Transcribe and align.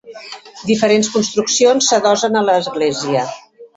Diferents 0.69 1.11
construccions 1.17 1.91
s'adossen 1.91 2.41
a 2.41 2.43
l'església. 2.49 3.23